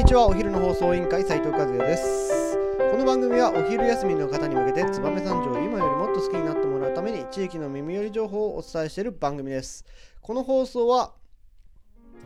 [0.00, 0.26] にちは。
[0.26, 2.56] お昼の放送委員会斉藤和也です。
[2.90, 9.84] この番組はお昼休みの方に向けて燕三条を今よりもっと好きになってもらうために地域の耳寄り情報をお伝えしている番組です。
[10.22, 11.12] この放送は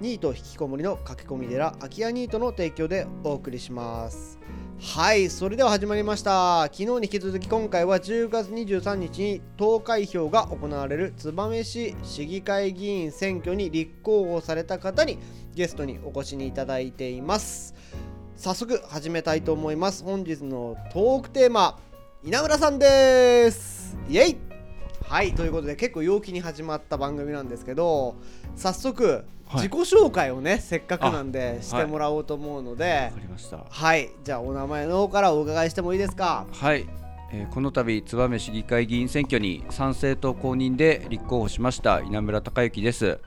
[0.00, 4.38] ニート引きこもりの駆け込み寺空き家ニートの提供でお送りします。
[4.80, 6.64] はいそれでは始まりました。
[6.64, 15.18] 昨日に引き続き今回は10月23日に投開票が行われる燕市市議会議員選挙に立候補された方に
[15.54, 17.75] ゲストにお越しにいただいています。
[18.36, 20.03] 早速始めたいと思います。
[20.03, 21.79] 本日のトークテーマ
[22.25, 23.96] 稲村さんです。
[24.08, 24.36] イエイ。
[25.04, 28.17] はいということで結構陽気に始まった番組なんですけど
[28.57, 33.66] 早速自己紹介をね、せっかくなんでしてもらおうと思うので、わかりました。
[33.69, 34.11] はい。
[34.25, 36.47] じゃあお名前の方からお伺いしてもいいですか？
[36.50, 36.86] はい、
[37.30, 43.20] えーこの度燕市議会議員選挙に参政党公認で立候補しました稲村孝之です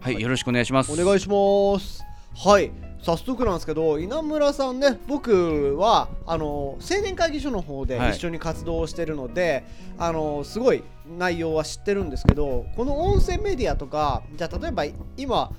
[0.00, 0.90] はい、よろしくお願いします。
[0.90, 2.02] お願いします。
[2.34, 2.72] はい。
[3.02, 8.10] 早速なんですけど稲村さんね僕はあの青年会議所の方ではい。
[8.12, 9.64] 一緒に活動をしてるので、
[9.98, 10.82] あのすごい
[11.18, 14.84] 内容は知ってるんですけどこの音声メディアとかじゃあ例えば
[15.18, 15.50] 今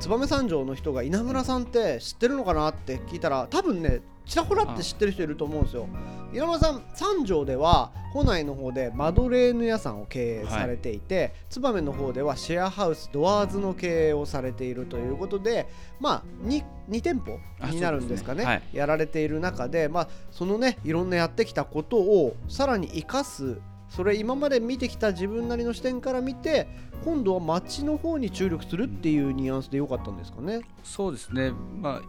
[0.00, 5.88] 燕三条の人が稲村さんって知ってるのかなって聞いたら多分ねちらほらって知ってる人いると思うんですよ。
[6.32, 15.68] 稲村さん三条では保内の方でマドレーヌ屋さんを経営されていて、燕の方ではシェアハウスドアーズの経営をされているということで
[16.00, 17.38] まあ 2, 2店舗
[17.70, 18.34] になるんですかね。
[18.34, 18.44] ね。
[18.44, 18.62] はい。
[18.72, 26.66] やられている中で、まあ、そのねいろんなやってきたことをさらに生かすそれ今まで見てきた自分なりの視点から見て
[27.04, 30.62] 今度は街の方に注力するっていうニュアンスでよかったんですかね。
[30.82, 31.52] そうですね。
[31.80, 32.02] まあい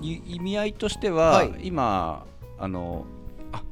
[0.00, 1.54] 意味合いとしては、はい。
[1.62, 2.24] 今
[2.58, 3.04] あの
[3.52, 3.62] あ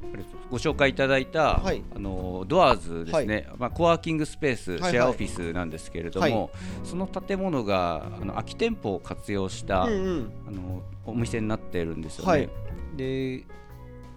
[0.51, 1.83] ご紹介いただいた、はい。
[1.95, 4.91] あのドアーズですね、まあ、コワーキングスペース、はいはい。
[4.91, 6.51] シェアオフィスなんですけれども、はい。
[6.85, 10.33] その建物があの空き店舗を活用した、うんうん。
[10.49, 12.31] あのお店になってるんですよね。
[12.31, 12.51] はい。
[12.97, 13.45] で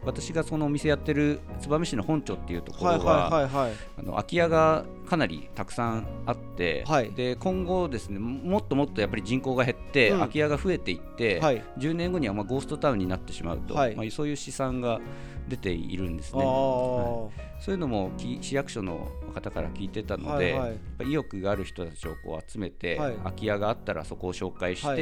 [0.05, 3.73] 私がそのお店やってる燕市の本町っていうとこはいろは,、はいはいはい。
[3.99, 7.11] あの空き家がかなりたくさんあって、はい。
[7.11, 10.17] で今後ですねもっともっとやっぱり人口が減って、うん。
[10.19, 11.63] 空き家が増えていって、はい。
[11.77, 13.95] 10年後にはまあゴーストタウンになってしまうと、はい。
[13.95, 14.99] まあ、そういう試算が
[15.47, 16.41] 出ているんですね。
[16.41, 17.31] そ
[17.69, 20.75] ういうのもき市役所の方から聞いてたので、はいは
[21.05, 21.09] い。
[21.09, 23.13] 意欲がある人たちをこう集めて、はい。
[23.15, 24.99] 空き家があったらそこを紹介して、はい。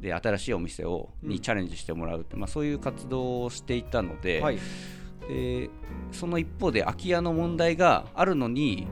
[0.00, 4.58] で新しいお店をうんにチャレンジしてもらうって、まあ、そういう活動をしていたので,、はい。
[5.28, 5.70] で
[6.12, 8.86] その一方で空き家の問題があるのに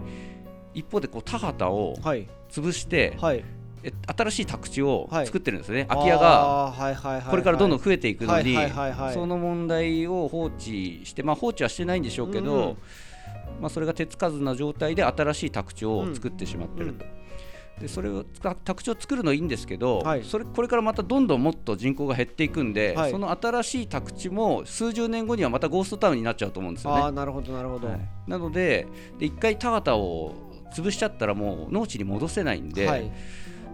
[0.74, 2.28] 一方でこう田畑をはい。
[2.50, 3.44] 潰して、はい。
[3.82, 5.26] え新しい宅地をはい。
[5.26, 6.74] 作ってるんですよね、空き家が
[7.30, 8.56] これからどんどん増えていくのに、
[9.12, 12.76] その問題を放置して、まあ、放置はしてないんでしょうけど、うん
[13.60, 17.04] まあ、それが手つかずな状態で新しい宅地を作ってしまってると。
[17.80, 20.22] でそれをた宅地を作るのはいいんですけど、はい。
[20.22, 23.10] それこれからまたどんどんもっと人口が減っていくんで、はい。
[23.10, 27.10] その新しい宅地も数十年後にはまたゴーストタウンになっちゃうと思うんですよね。
[27.10, 27.88] なるほどなるほど。
[27.88, 28.00] はい。
[28.28, 28.86] なので
[29.18, 30.34] で一回田畑を
[30.74, 33.10] 潰しちゃったらもう農地に戻せないんで、はい。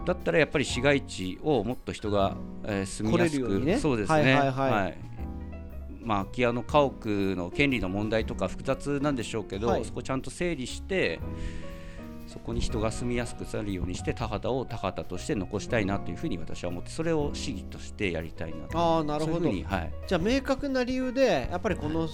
[0.04, 3.78] だったらやっぱり市街地をもっと人が、えー住みやすく、来れるようにね。
[3.78, 4.98] そうですね、はいはいはい。
[6.02, 9.84] まあ、空き家の家屋の権利の問題とか複雑なんでしょうけど、はい。
[9.84, 11.20] そこちゃんと整理して
[12.26, 18.78] そこに人が住みやすくなるようにして田畑を田畑として残したいなというふうに私は思ってそれを市議としてやりたいなと。
[18.78, 19.48] ああなるほど。
[19.48, 19.64] はい、
[20.06, 22.08] じゃあ明確な理由でやっぱりこの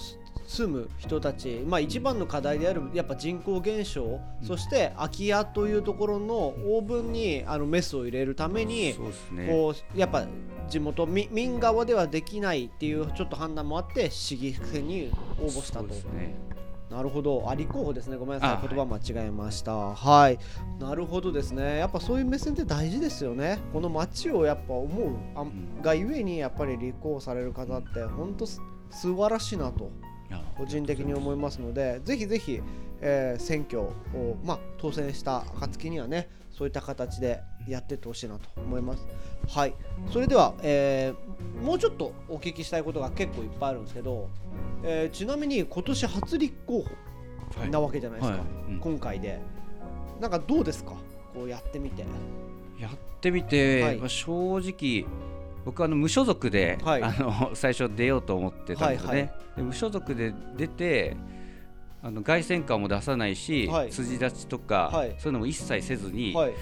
[0.47, 9.47] 住む人たち、まあ、一番の課題であるやっぱ人口減少、そして空き家というところのオーブンにあのメスを入れるためにそうですね。
[9.51, 10.25] こうやっぱ
[10.69, 15.87] 地元民民側ではできないっていうちょっと判断もあって市議選に応募したと。
[15.87, 16.35] ですね。
[16.89, 19.75] なるほど、あ立候補ですね、ごめんなさい、あ言葉間違えました。
[19.75, 20.39] はい、
[20.79, 25.81] なるほどですね、やっぱそういう目線って大事ですよね、この街をやっぱ思うあん。
[25.81, 29.91] がゆえに、やっぱり立候補される方って、本当す素晴らしいなと、
[30.57, 32.61] 個人的に思いますので、ぜひぜひ、
[33.01, 33.93] えー選挙を、
[34.43, 39.05] まあ、当選した暁にはね、そういった形でやっていってほしいなと思います。
[39.47, 39.73] はい、
[40.11, 44.29] それでは、えーもうちょっとお聞きしたいことが結構いっぱいあるんですけど、
[44.83, 46.89] えーちなみに今年初立候補
[47.59, 47.69] はい。
[47.69, 48.71] なわけじゃないですか、はい。
[48.73, 48.79] うん。
[48.79, 49.39] 今回で。
[50.19, 50.93] なんかどうですか？
[51.33, 52.03] こうやってみて。
[52.79, 52.91] やっ
[53.21, 53.97] てみて、はい。
[53.97, 55.05] まあ正直
[55.67, 57.03] 僕あの無所属で、はい。
[57.03, 59.31] あの最初出ようと思ってたんですね、はいはい。
[59.57, 61.17] で無所属で出て
[62.01, 63.91] あの凱旋感も出さないし、はい。
[63.91, 65.15] 筋立ちとか、はい。
[65.19, 66.53] そういうのも一切せずに、はい。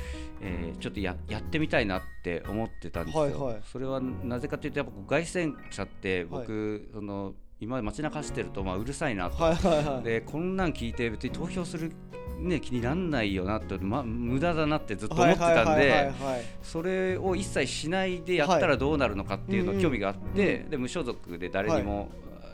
[0.41, 3.61] えーちょっとややってみたいなって思ってたんですよ、はいはい。
[3.71, 10.03] それはなぜかというとやっぱ凱旋者って僕、その今街中走ってるとまあうるさいなと、はいはいはい。
[10.03, 11.93] でこんなん聞いて別に投票する、
[12.39, 22.09] ね、気になんないよなって、ま、無駄だなってずっと思ってたんではいそれを一切しないでやったらどうなるのかっていうのはい興味があって、うんで無所属で誰にも、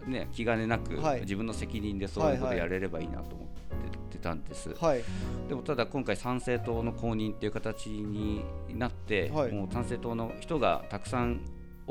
[0.06, 1.22] ね、気兼ねなく、はい。
[1.22, 3.48] 自分の責任でそういうことやれればいいなと思っ
[4.12, 4.76] てたんです。
[4.80, 5.04] はい
[5.50, 8.44] でもただ今回参政党の公認っていう形に
[8.76, 9.52] なって、はい。
[9.52, 11.42] もう参政党の人がたくさん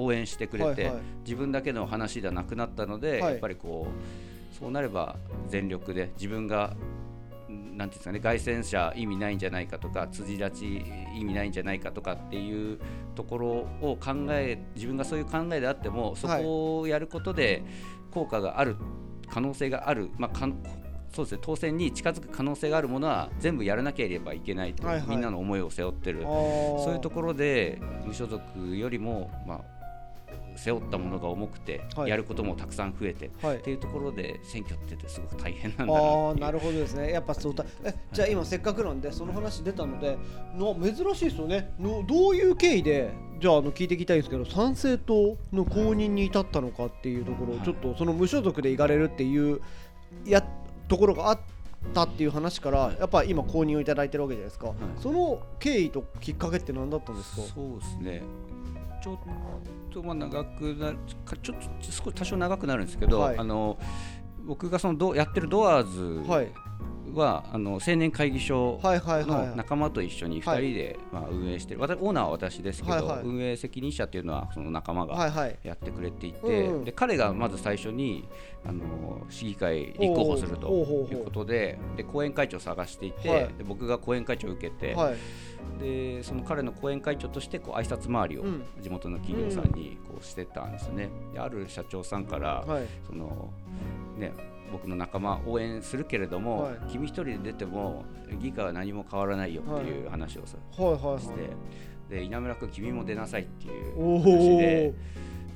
[0.02, 1.02] 応援してくれて、はいはい。
[1.25, 3.32] 自分だけの話ではなくなったので、はい。
[3.32, 5.17] やっぱりこうそうなれば
[5.49, 6.76] 全力で自分が
[7.50, 10.85] んなんていうんですかね凱旋者意味ないんじゃないかとか辻立ち
[11.17, 12.79] 意味ないんじゃないかとかっていう
[13.14, 13.49] ところ
[13.81, 17.62] を考え自分がそういう考えであってもそこをやることで
[18.11, 18.76] 効果がある
[19.29, 20.56] 可能性がある、まあ、かん
[21.12, 25.08] そうですね当選に近づく可能性があるものは全部やらなければいけないと、はいはい。
[25.08, 26.23] みんなの思いを背負ってる。
[26.23, 29.80] そそういうところで無所属よりも、まあ、
[30.56, 32.11] 背負ったものが重くて、はい。
[32.11, 33.56] やることもたくさん増えてはい。
[33.56, 36.00] っていうところで選挙ってすごく大変なんだな
[36.31, 37.12] あなるほどですね。
[37.12, 40.19] やっぱそうだえじゃあ今せっかくなんでその話出たので
[40.56, 41.73] の珍しいですよね。
[41.79, 43.11] のどういう経緯で
[43.41, 49.61] じゃああの聞いていきたいんですけど参政党の公認に至ったのかっていうところちょっとその無所属で行かれるっていう
[50.26, 50.44] や
[50.88, 51.38] ところがあっ
[51.94, 54.73] たっていう話からやっぱ今公認をいただいてるわけじゃないですか、い。
[54.99, 57.43] その経緯ときっかけって何だったんですか？
[57.55, 58.23] そうですね
[59.00, 59.19] ちょっ
[59.93, 63.38] とまあ長くなるかちょっと少し多少長くなるんですけど、はい。
[63.38, 63.79] あの
[64.47, 66.29] 僕がそのどやってるドアーズ
[67.15, 71.81] はあの青年会議所のはい仲間と一緒に2人で、まあ、運営してる。
[71.81, 73.21] 私オーナーは私ですけど、はいはい。
[73.25, 75.17] 運営責任者っていうのはその仲間が
[75.62, 78.29] やってくれていて、で彼がまず最初に
[78.65, 83.49] あの市議会立候補するということでで後援会長を探していて、はい。
[83.59, 85.17] で僕が後援会長を受けて、はい。
[85.81, 88.65] でその彼の後援会長としてこう挨拶回りをうん。
[88.81, 91.09] 地元の企業さんにこうしてたんですね。
[91.33, 92.87] である社長さんから、はい。
[93.07, 93.51] その
[94.17, 94.33] ね
[94.73, 96.77] 僕の仲間応援するけれども、はい。
[96.91, 98.05] 君一人で出ても
[98.41, 100.07] 議会は何も変わらないよってい。
[100.07, 101.21] う話をさ、はいはいはい。
[101.21, 101.35] して
[102.09, 104.95] で稲村君君も出なさいっていうお話で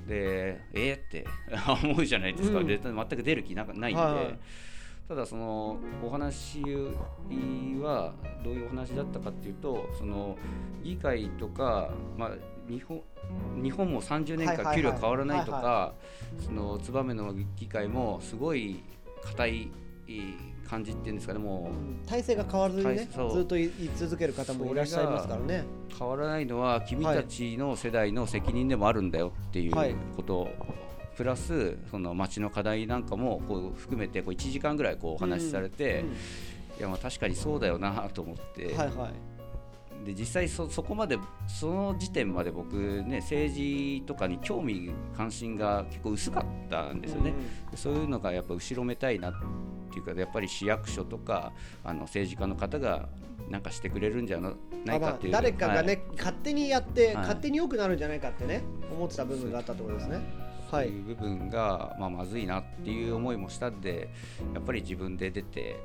[0.06, 0.08] お。
[0.08, 1.26] でえー、って
[1.88, 2.66] 思うじゃないですか、うん。
[2.66, 4.38] で全く出る気なないんで、はいはい。
[5.08, 10.36] ただそのお話はどういうお話だったかっていうとその
[10.82, 12.30] 議会とか、まあ、
[12.68, 13.02] 日本
[13.62, 15.94] 日本も30年間給料変わらないとはいか
[16.38, 18.82] その燕の議会もすごい
[19.24, 19.70] 硬い
[20.68, 21.70] 感じっていうんですかねも
[22.04, 22.08] う。
[22.08, 25.64] 体制が変わらずにねずっと言い続ける方もいらっしゃいますからね。
[25.96, 29.94] 変わらないのは君たちの世代の責任でもあるんだよっていうはい。
[30.16, 30.48] こと、
[31.16, 36.08] プラスその町の課題なんかもこう含めてこう1時間ぐらいこうお話しされて、うん。
[36.08, 39.33] いやまあ確かにそうだよなと思って、はいはい
[40.04, 47.32] で実際そそこまでその時点まで僕ね政治とかに興味関心が結構薄かったんですよね、
[47.70, 49.34] でそういうのがやっぱ後ろめたいなっ
[49.90, 51.52] ていうかやっぱり市役所とか
[51.82, 53.08] あの政治家の方が
[53.48, 54.52] なんかしてくれるんじゃな
[54.84, 56.02] ないかっていう、あまあ誰かがね、はい。
[56.16, 57.16] 勝手にやって、はい。
[57.16, 60.20] 勝手に良くなるんじゃないかってね思ってた部分があったってことですね。
[60.70, 60.88] はい。
[60.88, 64.08] そういう部分が、まあ、まずいなっていう思いもしたんで
[64.54, 65.76] やっぱり自分で出て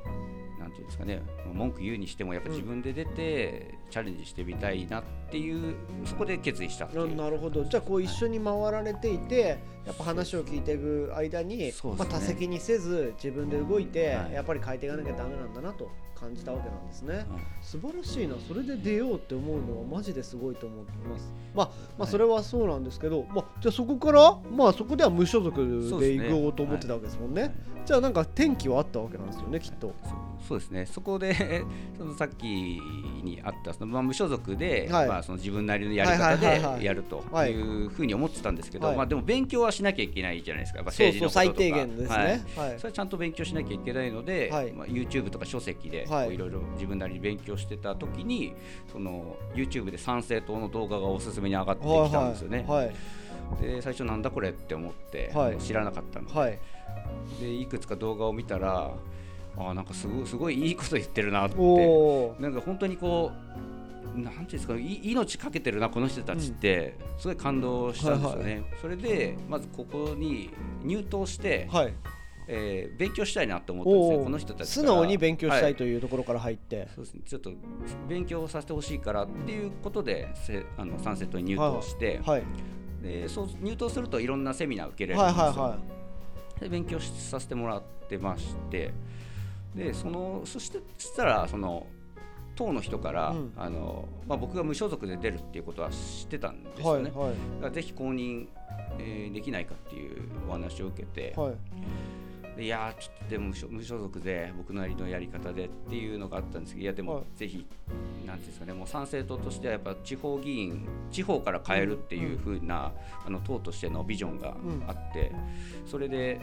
[0.60, 1.22] なんていうんですかね
[1.54, 5.74] 文句言うにしてもやっぱ自分で出てチャレンジしてみたいなっていう
[6.04, 6.86] そこで決意した。
[6.86, 7.64] ななるほど。
[7.64, 11.72] じゃあこう一緒に回られていて、やっぱ話を聞いていく間に、ね。
[11.96, 14.32] まあ、多責にせず自分で動いて、はい。
[14.32, 17.26] やっぱり変えていかなきゃダメなんだなと感じたわけなんですね、はい。
[17.62, 18.34] 素晴らしいな。
[18.46, 21.32] それで出ようって思うのはマジですごいと思ってます。
[21.54, 25.56] まあ、まあ、はいそれはそうなんですけど、まあ、じゃあそこからまあそこでは無所属
[26.00, 27.42] で行こうと思ってたわけですもんね。
[27.42, 27.52] はい。
[27.86, 29.94] じゃあなんか転機はあったわけなんですよねきっと
[30.46, 30.86] そうですね。
[30.86, 31.64] そこで
[31.96, 35.08] そのさっきにあったその、まあ、無所属で、はい。
[35.08, 37.86] まあ、その自分なりのやり方でやるとはいい。
[37.86, 38.96] うふうに思ってたんですけど、はい。
[38.96, 40.82] まあ、でも勉強はしなきゃいけないじゃないですか。
[40.82, 41.56] 政治のこととか。
[41.56, 42.16] 最低限ですね。
[42.56, 42.78] はい。
[42.78, 44.72] それはちゃんと勉強しなきゃいけないので、はい。
[44.72, 46.36] まあ、YouTube とか書籍でい。
[46.36, 48.54] ろいろ自分なりに勉強してた時に
[48.92, 52.64] その YouTube で参政党の動画がおすすめに上がってきたんですよね。
[52.66, 52.94] はい
[53.60, 55.58] で最初なんだこれって思って、はい。
[55.58, 56.58] 知らなかったんではい。
[57.40, 58.92] でいくつか動画を見たら
[59.60, 61.56] あーなんかすごいすごいいいこと言ってるなって。
[62.40, 63.32] なんか本当にこ
[64.16, 70.50] うなんていうんですかい命かけてるなこの人たちって、すごい感動したんですよね、それでまずここに
[70.82, 71.94] 入党して、はい。
[72.48, 74.12] えー勉強したいなと思ったんですおー。
[74.14, 75.76] よこの人たち素直に勉強したはい。
[75.76, 77.52] というところから入って、そうですね、ちょっと
[78.08, 82.42] 勉強させてほしいからっていうことでせあのサンセットに入党して、はい、
[83.02, 85.78] でそう入党するといろんなセミナー受けれるんはいですよ、はいは
[86.60, 88.92] で勉強しさせてもらってまして
[89.74, 91.86] でそのそしてそしたらその
[92.56, 93.52] 党の人から、うん。
[93.56, 98.48] あのまあ、僕が無所属で出るっていうことは知ってたんですいはいよね、だからぜひ公認
[98.98, 101.54] えーできないかっていうお話を受けて、はい。
[102.56, 107.10] でいやーちょっとでも無所属で僕なりのやり方でっていうのがあったんですけどいやではい。
[107.18, 107.64] もぜひ、
[108.26, 112.92] なんですかねもう参政党としてはやっぱ地方議員地方から変えるっていう風な、
[113.24, 114.54] あの党としてのビジョンが
[114.88, 115.32] あって、
[115.86, 116.40] それで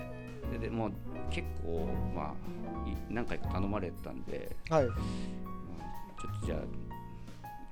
[0.51, 0.91] ででもう
[1.29, 4.85] 結構まあい何回か頼まれたんで、はい。
[4.85, 6.59] まあちょっとじゃあ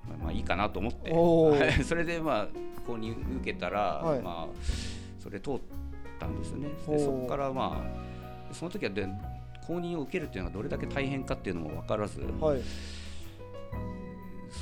[0.08, 1.12] まあまあいいかなと思って。
[1.84, 2.48] それでまあ
[2.88, 4.22] 購入受けたら、はい。
[4.22, 4.64] まあ
[5.20, 5.60] それ通っ
[6.20, 6.70] たんですよね。
[6.88, 7.82] でそこからま
[8.52, 9.08] あその時はで
[9.66, 12.62] 公認を受けるっていうのがどれだけ大変かっていうのも分からず、はい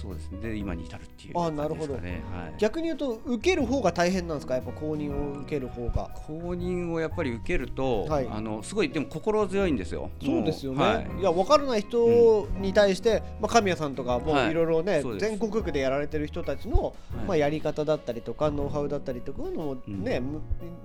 [0.01, 0.39] そうですね。
[0.41, 1.87] で今に至るっていうあ感じなるほど。
[1.87, 4.55] ですかね、はい、逆に言うと受ける方が大変なんですか？
[4.55, 6.09] やっぱ公認を受ける方が。
[6.27, 8.27] 公認をやっぱり受けると、はい。
[8.29, 10.09] あのすごいでも心強いんですよ。
[10.23, 11.07] そうですよね、はい。
[11.19, 14.51] い、や分からない人に対して、まあ、神谷さんとかもい。
[14.51, 16.93] いろいろね、全国区でやられてる人たちの、はい。
[17.27, 20.41] まあ、やり方だったりとかノウハウだったりとかのもね、む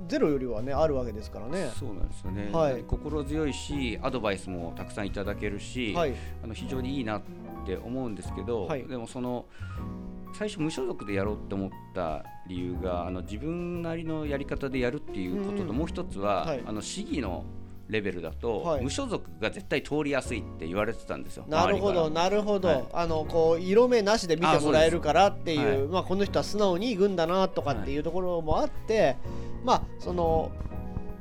[0.06, 1.70] ゼロよりはねあるわけですからね。
[1.78, 2.82] そうなんですよね、はい。
[2.82, 6.14] 心強いしアドバイスもたくさんいただけるし、はい。
[6.42, 7.30] あの非常にいいなって
[7.76, 8.84] 思うんですけど、はい。
[8.84, 9.46] でもその
[10.34, 15.76] 最初無所属でやろうって思った理由があの自分なりのやり方でやるっていうことと、うん。
[15.76, 16.62] もう一つは、はい。
[16.66, 17.44] あの市議の
[17.88, 18.84] レベルだと、はい。
[18.84, 21.44] 無所属が絶対通りやすいって言われてたんですよ。
[21.48, 22.84] なるほどなるほど、はい。
[22.92, 25.92] あのこう色目なしで見てもらえるからっていうあそうです。
[25.92, 29.16] まあ、この人は素直に行くんだなとかっていうところもあって、
[29.64, 30.52] まあその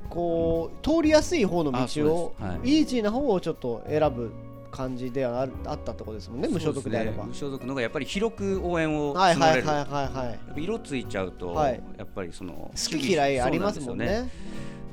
[0.10, 1.80] こう通りやすい方の道
[2.14, 4.32] を、イージーな方をちょっと選ぶ
[4.78, 7.24] 感じではあったところですもんね無所属であれば。
[7.24, 10.28] ね無所属の方がやっぱり広く応援をはい募れる、はいはい。
[10.28, 10.64] はい。
[10.64, 11.82] 色ついちゃうと、はい。
[11.98, 14.30] やっぱりその好き嫌いありますもんね。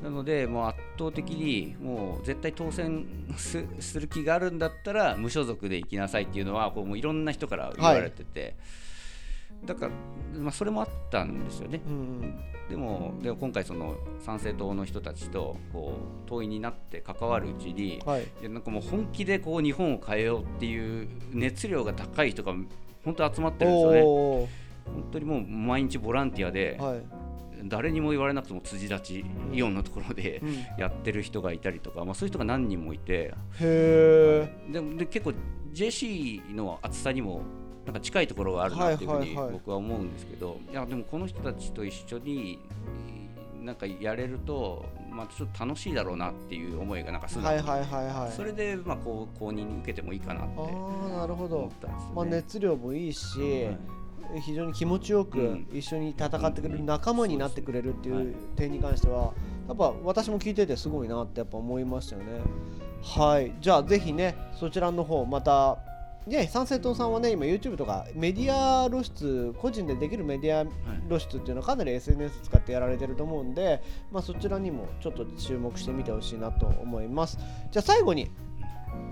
[0.03, 8.55] なのでもう圧倒的にもう絶対当選すする気があるんだったら無所属で行きなさいっていうのはこうもういろんな人から言われてて、
[9.67, 9.93] だから、
[10.41, 11.81] まあ、それもあったんですよね。
[11.87, 18.01] うんでもでも今回その参政党の人たちとこう党員になって関わるうちに、
[18.43, 22.55] なんかもう本気でこう日本を変えようっていう熱量が高い人が
[23.05, 24.03] 本当集まってるんですよね。
[24.03, 24.49] お
[24.87, 27.03] 本当にもう毎日ボランティアで、ーはい。
[27.67, 30.55] 誰にも言われなくても辻立ちイオンのところでうん。
[30.79, 33.13] やってる人がいたりとか、まあ、そういう人が何人もいて。
[33.23, 35.35] へえでで結構
[35.73, 37.43] JC の厚さにも
[37.85, 39.53] なんか近いところがあるなっていうふうにはいはいはい。
[39.53, 42.59] 僕は思うんですけど、いやでもこの人たちと一緒に
[43.63, 48.33] なんかやれると、まあ、ちょっと楽しいだろうなっていう思いがなんかするなはいはいはいはい。
[48.33, 52.07] それでまあこう公認に受けてもいいかなってああなるほ思どっ、たんです。
[52.15, 53.79] まあ、熱量もいいし、はい。
[54.41, 55.69] 非常に気持ちよくうん。
[55.73, 59.33] 一緒に戦ってくれる仲間になってくれるっていう点に関しては
[59.69, 62.41] やっぱ私も聞いててすごいなってやっぱ思いましたよね。
[63.03, 63.53] はい。
[63.61, 65.79] じゃあぜひねそちらの方また
[66.27, 70.65] ね、三政党さんはね今 YouTube とかメディア露出個人でできるメディア
[71.09, 77.39] 露出っていうのはかなり SNS 使ってやられてると思うんで、まあ、そちらにもちょっと注目してみてほしいなと思います。
[77.71, 78.31] じゃあ最後に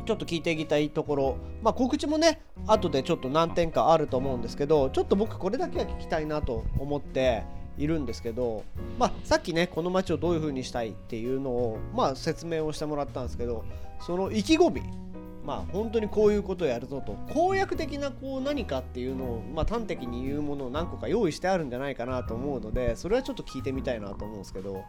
[0.07, 7.45] ちょっと聞いていきたいところ、まあ、告知もね後でちょっと何点かあると思うんですけどちょっと僕これだけは聞きたいなと思って
[7.79, 8.65] いるんですけど、
[8.99, 13.65] まあ、さっきねこの街をどういう風にしたいっていうのを、まあ、説明をしてもらったんですけど
[14.01, 14.83] その意気込み
[15.45, 17.15] まあ本当にこういうことをやるぞと。
[17.33, 24.85] 公約的なこう何かっていうのを、まあ、端的に言うものを何個か用意してあるんじゃないかなと思うのでそれはちょっと聞いてみたいなと思うんですけど。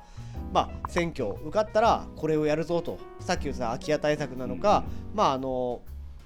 [0.51, 3.00] まあ選挙受かったらこれをやるぞと。
[3.19, 4.83] さっき言った空き家対策なのか、
[5.13, 5.81] まああの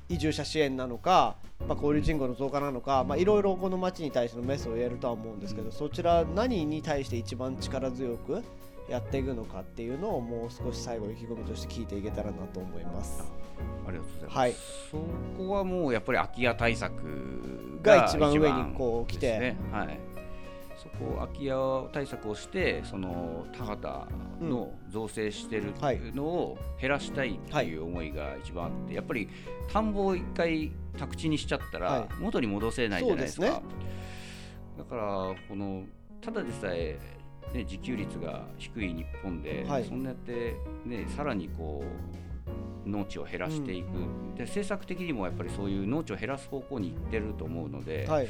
[0.10, 1.36] 移住者支援なのか、
[1.68, 8.44] まあ、交流人口の増加なのかまあいろいろこの町に対してのメスをやるとは思うんですけど、そちら何に対して一番力強く
[8.90, 13.24] やっていくのかっていうのをもう少し最後意気込みとして聞いていけたらなと思います。
[13.88, 14.38] ありがとうございます。
[14.38, 14.54] はい
[14.92, 14.98] そ
[15.38, 20.00] こはもうやっぱり空き家対策が一番上にこう来てねはい。
[20.78, 24.06] そこ空き家対策をしてその田畑
[24.40, 29.28] の造成してるはいのを減らしたいっていう思いが一番あって、やっぱり
[29.74, 33.48] 田んぼを一回宅地にしちゃったはいら元に戻せないじゃないですか。
[33.48, 33.68] そうです
[34.78, 35.02] だから
[35.50, 35.84] この
[36.22, 37.00] ただでさえ
[37.54, 41.84] ね、自給率が低い日本で、はいそんなやって、ね、さらにこ
[42.86, 43.88] う農地を減らしていく、
[44.36, 48.28] で政策的にもやっぱりそういう農地を減らす方向に行ってると思うので、はい。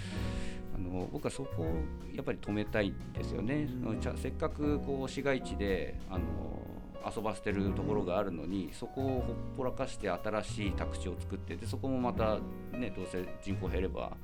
[0.75, 1.65] あの僕はそこを
[2.13, 3.67] やっぱり止めたいんですよね。
[3.83, 6.23] そのちゃせっかくこう市街地であの
[7.15, 12.39] 遊ばせてるところがあるのにそこをほっぽらかして新しい宅地を作ってでそこもまた、
[12.73, 14.17] ね、どうせ人口減れば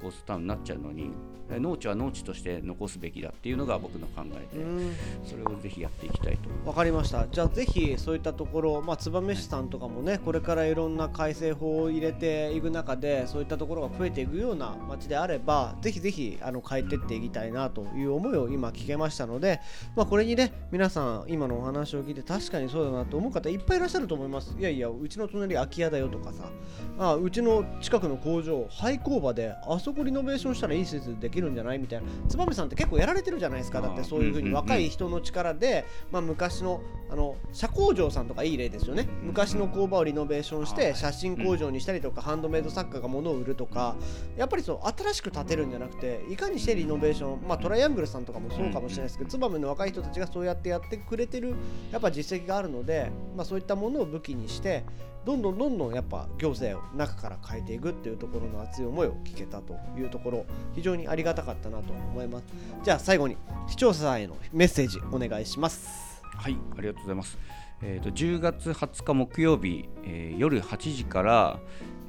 [0.00, 1.10] ゴーストタウンになっちゃうのに
[1.52, 4.96] え農地は農地として残すべきだっていうのが僕の考えでうん。
[5.24, 7.26] それをぜひやっていきたいとわかりました。
[7.26, 19.60] じゃあぜひそういったところ、まあ、燕市さんとかもねこれからいろんな改正法を入れていく中でそういったところが増えていくような街であればぜひぜひあの変えてっていきたいなという思いを今聞けましたので、
[19.96, 24.54] まあ、これにね皆さん今のお話を聞いて確かにそうだなと思う方いっぱいいらっしゃると思います。
[24.58, 26.50] いやいやうちの隣空き家だよとかさ
[26.98, 31.78] あうちの近くの工場廃工場であそこリノベーションしたらいい施設できるんじゃない？
[31.78, 32.06] みたいな。
[32.28, 33.80] 燕さんって結構やられてるじゃないですか。
[33.80, 36.80] だってそういうふうに若い人の力で、まあ、昔の
[37.10, 39.08] あの社工場さんとかいい例ですよね。
[39.22, 40.96] 昔の工場をリノベーションしてはい。
[40.96, 43.96] 写真工場にしたりとかハンドメイド作家が物を売るとか
[44.36, 51.54] やっぱりそう新しく建てるんじゃなくていかにしてリノベーションまあトライアングルさんとかもそうかもしれないですけど燕の若い人たちがそうやってやってくれてる
[51.90, 54.84] やっぱ実績があるので、まあ、そういったものを武器にして
[55.24, 62.44] どんどんどんどんやっぱ行政を中から変えていくっていうところの熱い思いを聞けたというところ非常にありがたかったなと思います。
[62.82, 63.36] じゃあ最後に
[63.68, 66.22] 視聴者さんへのメッセージお願いします。
[66.40, 67.38] はいありがとうございます、
[67.82, 71.60] えー、と10月20日木曜日、えー夜8時から、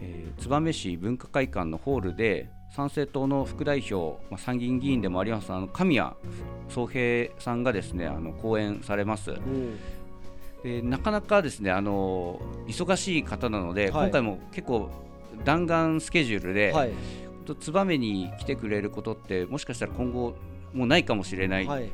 [0.02, 6.12] えー燕市文化会館のホールで参政党の副代表、まあ、参議院議員でもありますあの神谷
[6.70, 9.34] 宗平さんがですねあの講演されます
[10.64, 14.06] でなかなかですねあの忙しい方なので、はい。
[14.06, 14.90] 今回も結構
[15.44, 16.92] 弾丸スケジュールで、はい。
[17.46, 20.36] 燕に来てくれることってもしかしたら今後
[20.74, 21.90] もうないかもしれない、はい。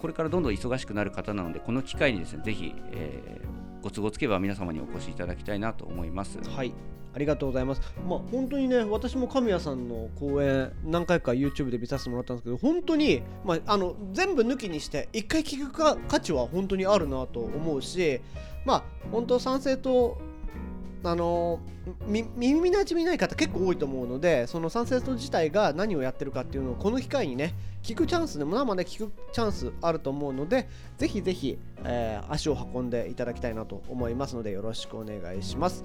[0.00, 6.38] これからどんどん忙しくなる方なのでこの機会にですねぜひ、えーご都合つけば皆様にお越しいただきたいなと思います。
[6.38, 6.72] はい
[7.12, 7.82] ありがとうございます。
[8.08, 18.22] まあ本当にね私も神谷さんの講演何回か YouTube で見させてもらったんですけど本当にまああの全部抜きにして一回聞くか価値は本当にあるなと思うし
[18.64, 20.18] まあ本当賛成と
[21.04, 21.60] あの
[22.06, 35.84] 耳なじみない方結構多いと思うのでそのサンセット自体が何をやってるかっていうのをこの機会にね聞くチャンスでも生で聞くチャンスあると思うのでぜひぜひ、えー足を運んでいただきたいなと思いますのでよろしくお願いします。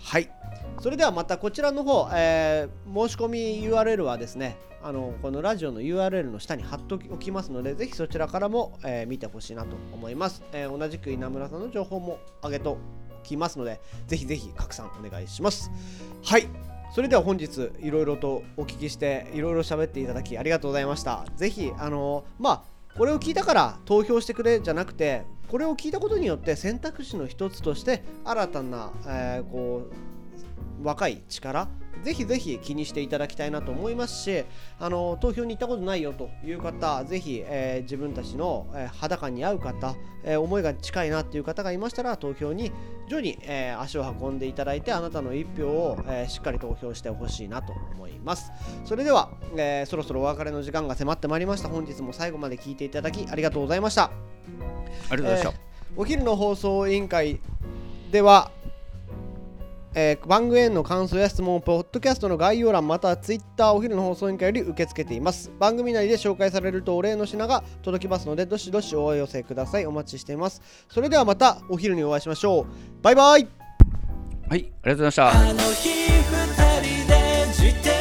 [0.00, 0.30] はい。
[0.80, 12.78] それではまたこちらの方、えー申し込み URL はですねあのこのラジオの URL の下に貼っておきますのでぜひそちらからも、えー見てほしいなと思います、えー同じく稲村さんの情報も上げと
[13.24, 15.70] きますのでぜひぜひ拡散お願いします。
[16.22, 16.46] はい。
[16.94, 21.24] それでは本日いろいろとお聞きしていろいろ喋っていただきありがとうございました。
[21.34, 22.62] ぜひあのまあ
[22.96, 29.94] これを聞いたから投票してくれじゃなくてこれを聞いたことによって選択肢の一つとして新たな、えーこう
[30.84, 31.68] 若い力
[32.04, 34.44] ぜひぜひ気にしていただきたいなと思いますし
[34.78, 42.70] あの投票に行ったことないよという方ぜひ、えー自分たちの、えー肌感に合う方、えー思いが近いなっていう方がいましたら投票に
[43.08, 48.52] 徐々に、えー足を運んでいただいてあなたの一票を、えーしっかり投票してほしいなと思います。
[48.84, 51.68] それでは、えーそろそろお別れの時間が迫ってまいりました。
[51.68, 54.04] 本日も最後まで聞いていただきありがとうございました。
[54.04, 55.50] ありがとうございました。
[55.50, 57.38] えーお昼の放送委員会
[58.10, 58.50] では、
[59.94, 65.52] えー番組への感想や質問をポッドキャストの概要欄またはツイッターお昼の放送委員会より受け付けています。
[65.58, 69.86] 番組内で紹介されるとお礼の品が届きますのでどしどしお寄せください。
[69.86, 70.60] お待ちしています。
[70.88, 72.66] それではまたお昼にお会いしましょう。
[73.02, 73.46] バイバイ。
[74.48, 75.32] はい、ありがとうございま
[75.72, 75.74] し
[77.86, 77.93] た。